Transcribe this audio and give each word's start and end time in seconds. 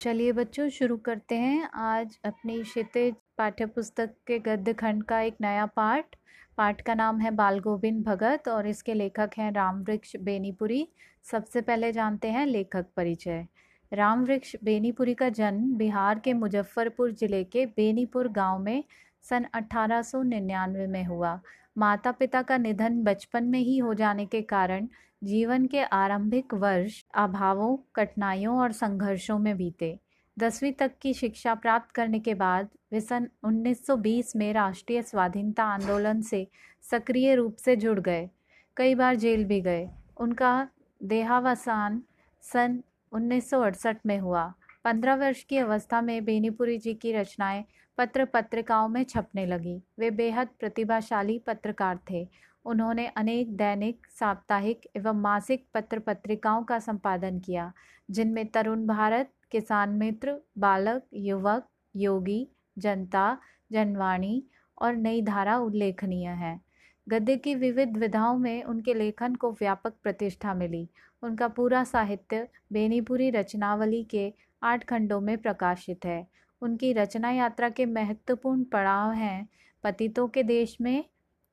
चलिए 0.00 0.32
बच्चों, 0.32 0.68
शुरू 0.68 0.96
करते 0.96 1.34
हैं। 1.34 1.68
आज 1.74 2.18
अपनी 2.24 2.60
क्षितिज 2.62 3.14
पाठ्य 3.38 3.66
पुस्तक 3.66 4.10
के 4.26 4.38
गद्य 4.38 4.72
खंड 4.72 5.02
का 5.04 5.20
एक 5.20 5.36
नया 5.40 5.64
पाठ। 5.66 6.14
पाठ 6.58 6.80
का 6.80 6.94
नाम 6.94 7.18
है 7.20 7.30
बाल 7.30 7.58
गोविंद 7.60 8.04
भगत 8.04 8.48
और 8.48 8.66
इसके 8.66 8.94
लेखक 8.94 9.30
हैं 9.38 9.50
राम 9.52 9.80
वृक्ष 9.82 10.14
बेनीपुरी। 10.16 10.86
सबसे 11.30 11.60
पहले 11.60 11.90
जानते 11.92 12.28
हैं 12.28 12.46
लेखक 12.46 12.86
परिचय। 12.96 13.44
राम 13.92 14.24
वृक्ष 14.24 14.54
बेनीपुरी 14.64 15.14
का 15.14 15.28
जन्म 15.30 15.74
बिहार 15.76 16.18
के 16.18 16.32
मुजफ्फरपुर 16.34 17.12
ज़िले 17.12 17.42
के 17.44 17.66
बेनीपुर 17.66 18.28
गाँव 18.32 18.58
में 18.58 18.82
सन 19.24 19.46
1899 19.54 20.86
में 20.86 21.04
हुआ। 21.04 21.38
माता 21.78 22.12
पिता 22.12 22.42
का 22.42 22.58
निधन 22.58 23.02
बचपन 23.04 23.44
में 23.44 23.60
ही 23.60 23.76
हो 23.78 23.94
जाने 23.94 24.26
के 24.26 24.42
कारण 24.44 24.88
जीवन 25.24 25.66
के 25.66 25.82
आरंभिक 25.82 26.54
वर्ष 26.54 27.04
अभावों, 27.14 27.76
कठिनाइयों 27.94 28.58
और 28.58 28.72
संघर्षों 28.72 29.38
में 29.38 29.56
बीते। 29.56 29.98
दसवीं 30.38 30.72
तक 30.72 30.92
की 31.02 31.14
शिक्षा 31.14 31.54
प्राप्त 31.54 31.90
करने 31.90 32.18
के 32.18 32.34
बाद 32.34 32.68
वे 32.92 33.00
सन 33.00 33.28
1920 33.44 34.36
में 34.36 34.52
राष्ट्रीय 34.52 35.02
स्वाधीनता 35.02 35.64
आंदोलन 35.64 36.20
से 36.20 36.48
सक्रिय 36.90 37.34
रूप 37.34 37.56
से 37.56 37.76
जुड़ 37.76 38.00
गए। 38.00 38.30
कई 38.76 38.94
बार 38.94 39.16
जेल 39.16 39.44
भी 39.44 39.60
गए। 39.60 39.88
उनका 40.16 40.68
देहावसान 41.02 42.02
सन 42.42 42.82
1968 43.12 44.00
में 44.06 44.18
हुआ। 44.18 44.54
पंद्रह 44.88 45.14
वर्ष 45.14 45.42
की 45.42 45.56
अवस्था 45.56 46.00
में 46.00 46.24
बेनीपुरी 46.24 46.78
जी 46.78 46.94
की 46.94 47.12
रचनाएँ 47.12 47.64
पत्र 47.98 48.24
पत्रिकाओं 48.24 48.88
में 48.88 49.04
छपने 49.04 49.46
लगी। 49.46 49.82
वे 49.98 50.10
बेहद 50.10 50.48
प्रतिभाशाली 50.60 51.38
पत्रकार 51.38 51.98
थे। 52.10 52.28
उन्होंने 52.64 53.06
अनेक 53.06 53.56
दैनिक, 53.56 54.06
साप्ताहिक 54.10 54.80
एवं 54.96 55.12
मासिक 55.12 55.66
पत्र 55.74 55.98
पत्रिकाओं 55.98 56.64
का 56.64 56.78
संपादन 56.78 57.38
किया, 57.38 57.72
जिनमें 58.10 58.46
तरुण 58.46 58.86
भारत, 58.86 59.30
किसान 59.50 59.90
मित्र, 59.90 60.36
बालक, 60.58 61.02
युवक, 61.14 61.68
योगी, 61.96 62.48
जनता, 62.78 63.38
जनवाणी 63.72 64.44
और 64.82 64.96
नई 64.96 65.22
धारा 65.22 65.58
उल्लेखनीय 65.58 66.28
है। 66.28 66.60
गद्य 67.08 67.36
की 67.36 67.54
विविध 67.54 67.96
विधाओं 67.96 68.38
में 68.38 68.62
उनके 68.64 68.94
लेखन 68.94 69.34
को 69.34 69.52
व्यापक 69.52 69.92
प्रतिष्ठा 70.02 70.54
मिली। 70.54 70.88
उनका 71.22 71.48
पूरा 71.48 71.84
साहित्य 71.84 72.48
बेनीपुरी 72.72 73.30
रचनावली 73.30 74.04
के 74.04 74.47
आठ 74.62 74.84
खंडों 74.84 75.20
में 75.20 75.38
प्रकाशित 75.38 76.04
है। 76.04 76.26
उनकी 76.62 76.92
रचना 76.92 77.30
यात्रा 77.30 77.68
के 77.68 77.86
महत्वपूर्ण 77.86 78.64
पड़ाव 78.64 79.12
हैं। 79.12 79.48
पतितों 79.84 80.28
के 80.28 80.42
देश 80.42 80.76
में 80.80 81.04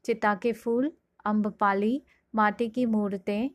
चिता 0.06 0.36
के 0.36 0.53
फूल 0.53 0.92
अम्बपाली 1.25 2.02
माटी 2.36 2.70
की 2.70 2.86
मूर्तें, 2.86 3.50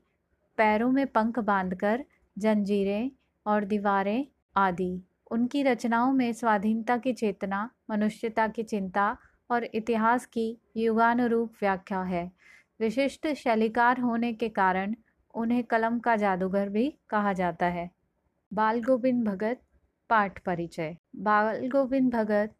पैरों 0.56 0.90
में 0.90 1.06
पंख 1.06 1.38
बांधकर, 1.38 2.04
जंजीरें 2.38 3.10
और 3.46 3.64
दीवारें 3.64 4.26
आदि। 4.56 5.02
उनकी 5.30 5.62
रचनाओं 5.62 6.12
में 6.12 6.32
स्वाधीनता 6.32 6.96
की 6.96 7.12
चेतना, 7.12 7.70
मनुष्यता 7.90 8.48
की 8.48 8.62
चिंता 8.62 9.16
और 9.50 9.64
इतिहास 9.64 10.26
की 10.26 10.58
युगानुरूप 10.76 11.52
व्याख्या 11.60 12.02
है। 12.02 12.32
विशिष्ट 12.80 13.34
शैलीकार 13.34 14.00
होने 14.00 14.32
के 14.32 14.48
कारण 14.48 14.94
उन्हें 15.34 15.64
कलम 15.64 15.98
का 15.98 16.16
जादूगर 16.16 16.68
भी 16.68 16.98
कहा 17.08 17.32
जाता 17.32 17.66
है। 17.66 17.99
बाल 18.52 18.80
गोविंद 18.80 19.28
भगत, 19.28 19.60
पाठ 20.08 20.38
परिचय। 20.38 20.96
बाल 21.16 21.68
गोविंद 21.68 22.14
भगत, 22.14 22.54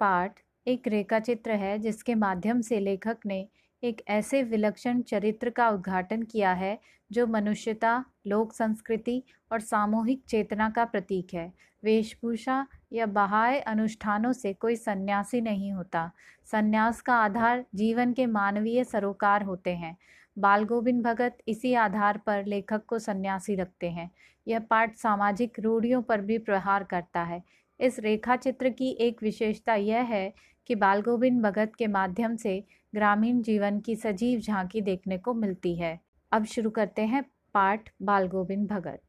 पाठ 0.00 0.40
एक 0.66 0.88
रेखाचित्र 0.88 1.50
है, 1.50 1.78
जिसके 1.78 2.14
माध्यम 2.14 2.60
से 2.60 2.80
लेखक 2.80 3.18
ने 3.26 3.48
एक 3.84 4.02
ऐसे 4.08 4.42
विलक्षण 4.42 5.00
चरित्र 5.02 5.50
का 5.50 5.68
उद्घाटन 5.68 6.22
किया 6.22 6.52
है, 6.52 6.78
जो 7.12 7.26
मनुष्यता, 7.26 8.04
लोक 8.26 8.52
संस्कृति 8.52 9.22
और 9.52 9.60
सामूहिक 9.60 10.24
चेतना 10.28 10.70
का 10.70 10.84
प्रतीक 10.84 11.34
है। 11.34 11.52
वेशभूषा 11.84 12.66
या 12.92 13.06
बाह्य 13.06 13.60
अनुष्ठानों 13.60 14.32
से 14.32 14.52
कोई 14.52 14.76
सन्यासी 14.76 15.40
नहीं 15.40 15.72
होता। 15.72 16.10
सन्यास 16.44 17.00
का 17.00 17.14
आधार 17.14 17.64
जीवन 17.74 18.12
के 18.12 18.26
मानवीय 18.26 18.84
सरोकार 18.84 19.42
होते 19.42 19.70
हैं। 19.70 19.96
बाल 20.38 20.64
गोविंद 20.64 21.04
भगत 21.04 21.38
इसी 21.48 21.74
आधार 21.74 22.18
पर 22.18 22.44
लेखक 22.46 22.84
को 22.84 22.98
सन्यासी 22.98 23.54
रखते 23.54 23.90
हैं। 23.90 24.10
यह 24.48 24.58
पाठ 24.58 24.96
सामाजिक 24.96 25.60
रूढ़ियों 25.60 26.02
पर 26.02 26.20
भी 26.20 26.38
प्रहार 26.38 26.84
करता 26.84 27.22
है। 27.22 27.42
इस 27.80 27.98
रेखा 27.98 28.36
चित्र 28.36 28.68
की 28.68 28.90
एक 28.90 29.22
विशेषता 29.22 29.74
यह 29.74 30.00
है 30.00 30.34
कि 30.66 30.74
बाल 30.74 31.02
गोविंद 31.02 31.42
भगत 31.42 31.72
के 31.78 31.86
माध्यम 31.86 32.36
से 32.36 32.64
ग्रामीण 32.94 33.42
जीवन 33.42 33.80
की 33.80 33.96
सजीव 33.96 34.40
झांकी 34.40 34.80
देखने 34.80 35.18
को 35.18 35.34
मिलती 35.34 35.76
है। 35.76 36.00
अब 36.32 36.44
शुरू 36.44 36.70
करते 36.70 37.02
हैं 37.02 37.22
पाठ 37.54 37.90
बाल 38.02 38.28
गोविंद 38.28 38.68
भगत। 38.68 39.00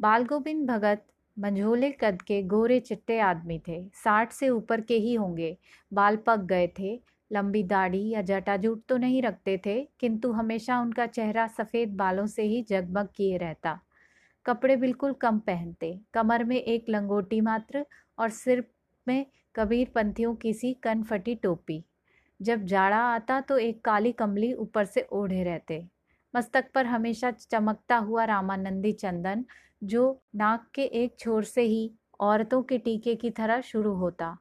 बाल 0.00 0.24
गोविंद 0.24 0.70
भगत 0.70 1.06
मंझोले 1.38 1.90
कद 1.90 2.22
के 2.22 2.42
गोरे 2.42 2.80
चिट्टे 2.80 3.18
आदमी 3.18 3.62
थे। 3.68 3.88
साठ 3.94 4.32
से 4.32 4.48
ऊपर 4.48 4.80
के 4.80 4.94
ही 4.94 5.14
होंगे। 5.14 5.58
बाल 5.92 6.16
पक 6.16 6.38
गए 6.38 6.66
थे। 6.78 7.00
लंबी 7.34 7.62
दाढ़ी 7.64 8.08
या 8.08 8.22
जटाजूट 8.22 8.82
तो 8.88 8.96
नहीं 8.96 9.22
रखते 9.22 9.56
थे, 9.66 9.80
किंतु 10.00 10.32
हमेशा 10.32 10.80
उनका 10.80 11.06
चेहरा 11.06 11.46
सफ़ेद 11.48 11.96
बालों 11.96 12.26
से 12.26 12.42
ही 12.42 12.62
जगमग 12.62 13.08
किए 13.16 13.36
रहता। 13.38 13.78
कपड़े 14.46 14.76
बिल्कुल 14.76 15.12
कम 15.12 15.38
पहनते, 15.38 15.98
कमर 16.14 16.44
में 16.44 16.56
एक 16.56 16.86
लंगोटी 16.88 17.40
मात्र 17.40 17.84
और 18.18 18.30
सिर 18.32 18.64
में 19.06 19.26
कबीर 19.54 19.90
पंथियों 19.94 20.34
की 20.34 20.52
सी 20.52 20.72
कनफटी 20.74 21.34
टोपी। 21.34 21.82
जब 22.40 22.64
जाड़ा 22.66 22.98
आता 22.98 23.40
तो 23.40 23.58
एक 23.58 23.84
काली 23.84 24.12
कमली 24.12 24.52
ऊपर 24.54 24.84
से 24.84 25.06
ओढ़े 25.12 25.42
रहते। 25.44 25.84
मस्तक 26.34 26.70
पर 26.74 26.86
हमेशा 26.86 27.30
चमकता 27.30 27.96
हुआ 27.96 28.24
रामानंदी 28.24 28.92
चंदन, 28.92 29.44
जो 29.84 30.22
नाक 30.34 30.66
के 30.74 30.82
एक 30.82 31.14
छोर 31.18 31.44
से 31.44 31.62
ही 31.62 31.90
औरतों 32.20 32.62
के 32.62 32.78
टीके 32.78 33.14
की 33.14 33.30
तरह 33.30 33.60
शुरू 33.60 33.94
होता। 33.94 34.36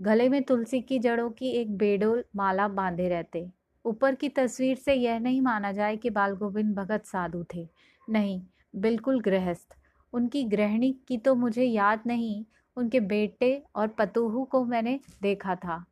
गले 0.00 0.28
में 0.28 0.42
तुलसी 0.42 0.80
की 0.80 0.98
जड़ों 0.98 1.30
की 1.30 1.50
एक 1.50 1.76
बेडोल 1.76 2.24
माला 2.36 2.68
बांधे 2.68 3.08
रहते। 3.08 3.50
ऊपर 3.84 4.14
की 4.14 4.28
तस्वीर 4.28 4.76
से 4.76 4.94
यह 4.94 5.18
नहीं 5.18 5.40
माना 5.40 5.72
जाए 5.72 5.96
कि 5.96 6.10
बाल 6.10 6.32
गोविंद 6.32 6.76
भगत 6.76 7.06
साधु 7.06 7.44
थे। 7.54 7.68
नहीं, 8.10 8.42
बिल्कुल 8.76 9.20
गृहस्थ। 9.20 9.76
उनकी 10.12 10.44
गृहिणी 10.44 10.96
की 11.08 11.18
तो 11.18 11.34
मुझे 11.34 11.64
याद 11.64 12.00
नहीं, 12.06 12.44
उनके 12.76 13.00
बेटे 13.00 13.64
और 13.76 13.88
पतूहू 13.88 14.44
को 14.44 14.64
मैंने 14.64 15.00
देखा 15.22 15.54
था। 15.54 15.84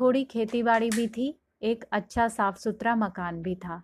थोड़ी 0.00 0.24
खेतीबाड़ी 0.24 0.90
भी 0.90 1.08
थी, 1.08 1.38
एक 1.62 1.84
अच्छा 1.92 2.28
साफ़ 2.28 2.56
सुथरा 2.56 2.96
मकान 2.96 3.42
भी 3.42 3.54
था। 3.54 3.82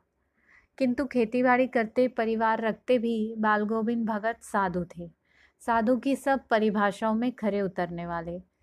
किंतु 0.78 1.04
खेतीबाड़ी 1.04 1.66
करते, 1.66 2.08
परिवार 2.08 2.60
रखते 2.60 2.98
भी 2.98 3.34
बाल 3.38 3.64
गोविंद 3.64 4.06
भगत 4.06 4.38
साधु 4.42 4.84
थे। 4.84 5.10
साधु 5.60 5.96
की 5.96 6.16
सब 6.16 6.40
परिभाषाओं 6.50 7.14
में 7.14 7.32
खरे 7.32 7.60
उतरने 7.60 8.06
वाले। 8.06 8.57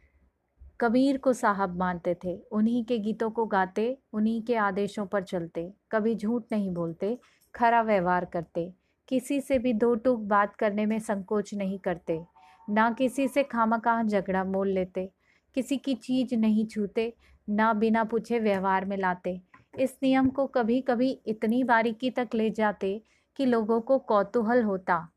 कबीर 0.82 1.18
को 1.18 1.34
साहब 1.34 1.78
मानते 1.78 2.18
थे। 2.24 2.38
उन्हीं 2.52 2.86
के 2.86 3.00
गीतों 3.00 3.30
को 3.30 3.46
गाते, 3.46 3.98
उन्हीं 4.14 4.42
के 4.42 4.56
आदेशों 4.56 5.06
पर 5.06 5.24
चलते, 5.24 5.74
कभी 5.92 6.16
झूठ 6.16 6.44
नहीं 6.52 6.74
बोलते, 6.74 7.20
खरा 7.56 7.82
व्यवहार 7.82 8.26
करते। 8.26 8.74
किसी 9.08 9.42
से 9.42 9.60
भी 9.60 9.74
दो 9.74 9.96
टूक 9.96 10.20
बात 10.20 10.56
करने 10.56 10.86
में 10.86 11.00
संकोच 11.00 11.54
नहीं 11.54 11.80
करते। 11.80 12.26
ना 12.70 12.92
किसी 12.92 13.28
से 13.28 13.44
खामा 13.44 14.04
झगड़ा 14.04 14.44
मोल 14.44 14.70
लेते। 14.70 15.12
किसी 15.56 15.78
की 15.78 15.96
चीज़ 15.96 16.36
नहीं 16.36 16.66
छूते, 16.66 17.14
ना 17.50 17.74
बिना 17.74 18.04
पूछे 18.04 18.40
व्यवहार 18.40 18.86
में 18.86 18.98
लाते। 18.98 19.42
इस 19.80 19.98
नियम 20.04 20.30
को 20.30 20.48
कभी 20.48 20.82
कभी 20.82 21.22
इतनी 21.28 21.64
बारीकी 21.64 22.10
तक 22.10 22.30
ले 22.34 22.50
जाते 22.50 23.04
कि 23.36 23.46
लोगों 23.46 23.82
को 23.82 24.00
कौतूहल 24.00 24.64
होता। 24.64 25.10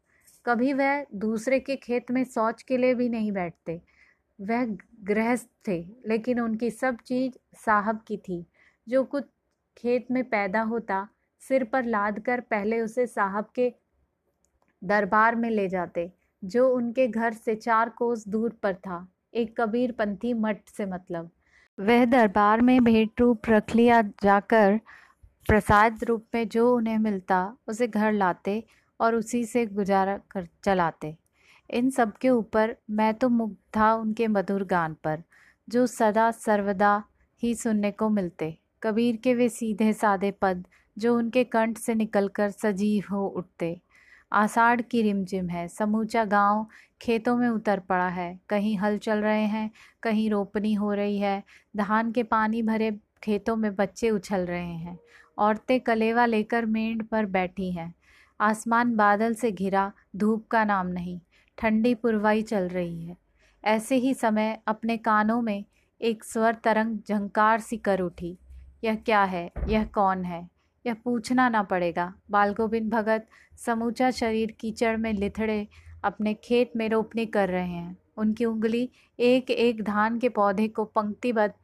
कभी 0.47 0.73
वह 0.73 1.07
दूसरे 1.15 1.61
के 1.61 1.77
खेत 1.77 2.11
में 2.11 2.25
शौच 2.25 2.63
के 2.63 2.77
लिए 2.77 2.95
भी 2.95 3.09
नहीं 3.09 3.33
बैठते। 3.33 3.98
वह 4.41 4.77
गृहस्थ 5.05 5.49
थे, 5.69 5.87
लेकिन 6.07 6.41
उनकी 6.41 6.71
सब 6.71 6.97
चीज़ 6.97 7.33
साहब 7.57 8.01
की 8.07 8.17
थी। 8.17 8.47
जो 8.89 9.05
कुछ 9.05 9.25
खेत 9.77 10.07
में 10.11 10.25
पैदा 10.25 10.63
होता, 10.63 11.09
सिर 11.41 11.65
पर 11.65 11.85
लाद 11.85 12.19
कर 12.19 12.41
पहले 12.41 12.81
उसे 12.81 13.07
साहब 13.07 13.51
के 13.55 13.75
दरबार 14.85 15.35
में 15.35 15.51
ले 15.51 15.69
जाते, 15.69 16.13
जो 16.45 16.75
उनके 16.75 17.09
घर 17.09 17.33
से 17.33 17.55
चार 17.55 17.89
कोस 17.89 18.29
दूर 18.29 18.51
पर 18.51 18.75
था। 18.75 19.09
एक 19.35 19.61
कबीर 19.61 19.93
पंथी 19.93 20.35
मठ 20.35 20.69
से 20.69 20.87
मतलब। 20.87 21.31
वह 21.81 22.05
दरबार 22.05 22.61
में 22.61 22.85
भेंट 22.85 23.21
रूप 23.21 23.43
रख 23.49 23.75
लिया 23.75 24.03
जाकर 24.03 24.81
प्रसाद 25.49 26.05
रूप 26.05 26.27
में 26.35 26.49
जो 26.49 26.77
उन्हें 26.77 26.99
मिलता, 26.99 27.57
उसे 27.69 27.89
घर 27.89 28.13
लाते 28.13 28.65
और 29.01 29.15
उसी 29.15 29.45
से 29.45 29.67
गुजारा 29.67 30.19
कर, 30.31 30.49
चलाते। 30.65 31.17
इन 31.71 31.91
सब 31.91 32.13
के 32.13 32.31
ऊपर 32.31 32.77
मैं 32.91 33.15
तो 33.15 33.29
मुग्ध 33.29 33.57
था 33.77 33.95
उनके 33.95 34.27
मधुर 34.27 34.65
गान 34.65 34.97
पर, 35.05 35.23
जो 35.69 35.87
सदा 35.87 36.31
सर्वदा 36.31 37.05
ही 37.43 37.55
सुनने 37.55 37.91
को 37.91 38.09
मिलते। 38.09 38.59
कबीर 38.83 39.17
के 39.17 39.35
वे 39.35 39.49
सीधे 39.49 39.93
सादे 39.93 40.31
पद, 40.31 40.67
जो 40.99 41.17
उनके 41.17 41.45
कंठ 41.45 41.79
से 41.79 41.95
निकलकर 41.95 42.51
सजीव 42.51 43.05
हो 43.11 43.27
उठते। 43.27 43.81
आषाढ़ 44.33 44.81
की 44.81 45.03
रिमझिम 45.03 45.49
है, 45.49 45.69
समूचा 45.69 46.25
गाँव 46.25 46.67
खेतों 47.03 47.37
में 47.37 47.49
उतर 47.49 47.81
पड़ा 47.81 48.09
है। 48.09 48.41
कहीं 48.49 48.77
हल 48.77 48.99
चल 48.99 49.19
रहे 49.19 49.45
हैं, 49.45 49.71
कहीं 50.03 50.31
रोपनी 50.31 50.75
हो 50.75 50.93
रही 50.93 51.19
है। 51.19 51.45
धान 51.77 52.13
के 52.13 52.23
पानी 52.23 52.63
भरे 52.63 53.01
खेतों 53.23 53.57
में 53.57 53.77
बच्चे 53.77 54.11
उछल 54.11 54.41
रहे 54.47 54.75
हैं। 54.75 54.99
औरतें 55.39 55.81
कलेवा 55.81 56.27
लेकर 56.27 56.67
मेंढ 56.67 57.03
पर 57.03 57.27
बैठी 57.27 57.73
हैं। 57.73 57.95
आसमान 58.41 58.97
बादल 58.97 59.35
से 59.35 59.53
घिरा, 59.53 59.93
धूप 60.17 60.49
का 60.49 60.65
नाम 60.65 60.87
नहीं। 60.87 61.21
ठंडी 61.59 61.95
पुरवाई 61.95 62.43
चल 62.43 62.69
रही 62.69 63.05
है। 63.05 63.17
ऐसे 63.65 63.97
ही 63.97 64.15
समय 64.15 64.61
अपने 64.67 64.97
कानों 64.97 65.43
में 65.43 65.65
एक 66.01 66.25
स्वर 66.25 66.55
तरंग 66.55 66.99
झंकार 67.09 67.61
सी 67.61 67.77
कर 67.77 68.01
उठी। 68.01 68.39
यह 68.85 68.95
क्या 68.95 69.25
है? 69.25 69.51
यह 69.69 69.85
कौन 69.85 70.25
है? 70.25 70.51
यह 70.87 70.95
पूछना 70.95 71.49
ना 71.49 71.63
पड़ेगा। 71.63 72.15
बालगोविंद 72.31 72.93
भगत 72.93 73.27
समूचा 73.57 74.11
शरीर 74.11 74.51
कीचड़ 74.61 74.97
में 74.97 75.13
लिथड़े 75.13 75.69
अपने 76.05 76.35
खेत 76.35 76.73
में 76.77 76.89
रोपनी 76.89 77.27
कर 77.27 77.49
रहे 77.49 77.69
हैं। 77.69 77.99
उनकी 78.17 78.45
उंगली 78.45 78.91
एक 79.19 79.51
एक 79.51 79.83
धान 79.83 80.19
के 80.19 80.29
पौधे 80.29 80.69
को 80.69 80.85
पंक्तिबद्ध 80.85 81.55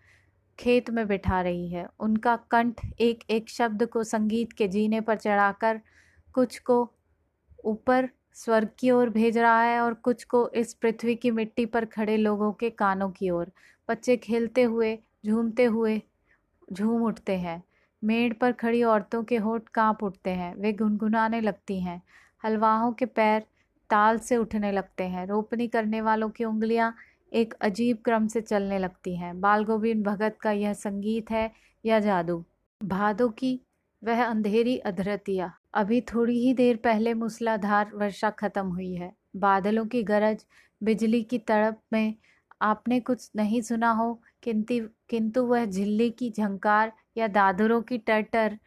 खेत 0.59 0.91
में 0.91 1.07
बिठा 1.09 1.41
रही 1.41 1.69
है। 1.69 1.87
उनका 2.01 2.37
कंठ 2.37 2.81
एक 3.01 3.25
एक 3.31 3.49
शब्द 3.49 3.87
को 3.87 4.05
संगीत 4.05 4.53
के 4.53 4.69
जीने 4.69 5.01
पर 5.01 5.17
चढ़ाकर 5.17 5.81
कुछ 6.35 6.59
को 6.59 6.91
ऊपर 7.65 8.09
स्वर्ग 8.35 8.69
की 8.79 8.91
ओर 8.91 9.11
भेज 9.11 9.39
रहा 9.39 9.63
है 9.63 9.81
और 9.81 9.95
कुछ 9.95 10.25
को 10.25 10.49
इस 10.49 10.75
पृथ्वी 10.75 11.15
की 11.15 11.31
मिट्टी 11.31 11.67
पर 11.67 11.85
खड़े 11.85 12.17
लोगों 12.17 12.53
के 12.53 12.71
कानों 12.71 13.11
की 13.11 13.31
ओर। 13.31 13.53
बच्चे 13.89 14.17
खेलते 14.17 14.63
हुए, 14.63 14.99
झूमते 15.27 15.65
हुए 15.65 16.03
झूम 16.73 17.03
उठते 17.03 17.37
हैं। 17.37 17.63
मेड़ 18.05 18.33
पर 18.33 18.53
खड़ी 18.53 18.83
औरतों 18.83 19.25
के 19.25 19.37
होठ 19.37 19.69
काँप 19.69 20.03
उठते 20.03 20.31
हैं। 20.31 20.55
वे 20.55 20.73
गुनगुनाने 20.73 21.41
लगती 21.41 21.81
हैं। 21.81 22.03
हलवाहों 22.45 22.93
के 22.93 23.07
पैर 23.07 23.41
ताल 23.91 24.19
से 24.19 24.37
उठने 24.37 24.73
लगते 24.73 25.05
हैं। 25.05 25.27
रोपनी 25.27 25.69
करने 25.69 26.01
वालों 26.01 26.31
की 26.31 26.45
उंगलियाँ 26.45 26.95
एक 27.33 27.55
अजीब 27.55 27.99
क्रम 28.05 28.27
से 28.27 28.41
चलने 28.41 28.79
लगती 28.79 29.17
हैं। 29.17 29.41
बाल 29.41 29.65
गोविंद 29.65 30.07
भगत 30.07 30.37
का 30.41 30.51
यह 30.51 30.73
संगीत 30.73 31.31
है 31.31 31.53
या 31.85 32.01
जादू? 32.01 32.45
भादों 32.85 33.29
की 33.29 33.61
वह 34.05 34.25
अंधेरी 34.25 34.79
अधरतिया। 34.79 35.53
अभी 35.75 36.01
थोड़ी 36.01 36.39
ही 36.39 36.53
देर 36.55 36.77
पहले 36.77 37.15
मूसलाधार 37.15 37.91
वर्षा 37.95 38.31
खत्म 38.31 38.67
हुई 38.67 38.95
है। 38.95 39.13
बादलों 39.37 39.87
की 39.87 40.03
गरज, 40.03 40.45
बिजली 40.83 41.23
की 41.23 41.39
तड़प 41.39 41.81
में 41.93 42.15
आपने 42.63 43.01
कुछ 43.01 43.31
नहीं 43.37 43.61
सुना 43.61 43.91
हो, 43.91 44.21
किंतु 44.43 44.75
किंतु 45.09 45.43
वह 45.45 45.65
झिल्ली 45.67 46.11
की 46.11 46.31
झंकार 46.31 46.93
या 47.17 47.27
दादरों 47.29 47.81
की 47.83 47.99
टटर 47.99 48.59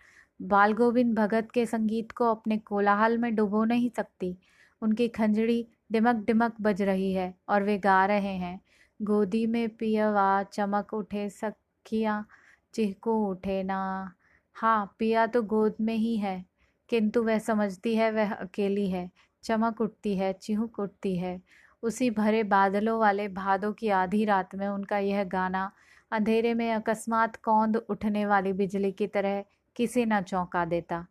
बालगोविंद 0.42 1.16
भगत 1.16 1.52
के 1.54 1.66
संगीत 1.66 2.12
को 2.12 2.26
अपने 2.32 2.58
कोलाहल 2.58 3.18
में 3.18 3.36
डुबो 3.36 3.64
नहीं 3.66 3.90
सकती। 3.90 4.36
उनकी 4.82 5.08
खंजड़ी 5.08 5.66
डिमक 5.92 6.16
डिमक 6.16 6.56
बज 6.62 6.82
रही 6.82 7.14
है 7.14 7.34
और 7.50 7.64
वे 7.64 7.78
गा 7.78 8.06
रहे 8.06 8.36
हैं। 8.36 8.60
गोदी 9.02 9.46
में 9.46 9.70
पियवा 9.70 10.44
चमक 10.44 10.94
उठे, 10.94 11.30
सखियाँ, 11.30 12.28
चिहकू 12.74 13.12
उठे 13.28 13.64
ना। 13.64 14.12
हाँ 14.56 14.96
पिया 15.00 15.26
तो 15.28 15.42
गोद 15.44 15.76
में 15.82 15.96
ही 15.96 16.16
है। 16.18 16.46
किंतु 16.90 17.24
वह 17.24 17.38
समझती 17.38 17.96
है, 17.96 18.12
वह 18.12 18.34
अकेली 18.34 18.90
है, 18.90 19.12
चमक 19.44 19.82
उठती 19.82 20.18
है, 20.18 20.34
चिहुक 20.34 20.80
उठती 20.80 21.18
है। 21.18 21.42
उसी 21.84 22.10
भरे 22.12 22.44
बादलों 22.44 23.00
वाले 23.00 23.28
भादों 23.28 23.74
की 23.74 23.90
आधी 23.90 24.26
रात 24.26 24.56
में 24.56 24.68
उनका 24.68 24.98
यह 24.98 25.24
गाना 25.24 25.72
अंधेरे 26.12 26.54
में 26.54 26.74
अकस्मात 26.74 27.36
कौंद 27.36 27.76
उठने 27.76 28.26
वाली 28.26 28.54
बिजली 28.54 28.92
की 28.92 29.08
तरह 29.08 29.44
किसी 29.76 30.06
न 30.06 30.22
चौंका 30.22 30.66
देता। 30.66 31.08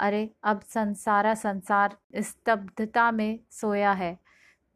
अरे, 0.00 0.30
अब 0.42 0.60
संसारा 0.60 1.34
संसार 1.34 1.96
स्तब्धता 2.16 3.10
में 3.10 3.40
सोया 3.50 3.92
है। 3.92 4.18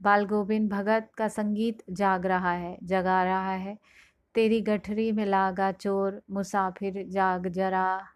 बाल 0.02 0.24
गोविंद 0.26 0.70
भगत 0.70 1.10
का 1.18 1.28
संगीत 1.28 1.82
जाग 1.90 2.26
रहा 2.26 2.52
है, 2.52 2.78
जगा 2.82 3.24
रहा 3.24 3.52
है। 3.52 3.78
तेरी 4.34 4.60
गठरी 4.60 5.12
में 5.12 5.26
लागा 5.26 5.72
चोर, 5.72 6.22
मुसाफिर 6.30 7.04
जाग 7.08 7.48
जरा। 7.48 8.06